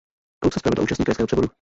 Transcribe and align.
Klub 0.41 0.53
se 0.53 0.59
zpravidla 0.59 0.83
účastní 0.83 1.05
krajského 1.05 1.27
přeboru. 1.27 1.49